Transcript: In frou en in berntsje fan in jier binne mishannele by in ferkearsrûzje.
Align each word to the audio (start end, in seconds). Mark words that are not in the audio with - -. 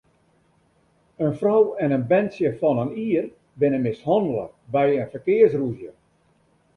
In 1.25 1.33
frou 1.41 1.61
en 1.83 1.93
in 1.97 2.05
berntsje 2.11 2.49
fan 2.59 2.79
in 2.83 2.91
jier 3.01 3.25
binne 3.59 3.79
mishannele 3.85 4.45
by 4.73 4.85
in 5.01 5.11
ferkearsrûzje. 5.13 5.91